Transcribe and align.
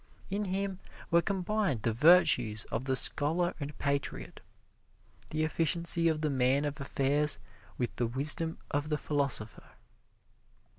In 0.31 0.45
him 0.45 0.79
were 1.11 1.21
combined 1.21 1.83
the 1.83 1.93
virtues 1.93 2.65
of 2.71 2.85
the 2.85 2.95
scholar 2.95 3.53
and 3.59 3.77
patriot, 3.77 4.39
the 5.29 5.43
efficiency 5.43 6.07
of 6.07 6.21
the 6.21 6.29
man 6.31 6.65
of 6.65 6.81
affairs 6.81 7.37
with 7.77 7.95
the 7.97 8.07
wisdom 8.07 8.57
of 8.71 8.89
the 8.89 8.97
philosopher. 8.97 9.73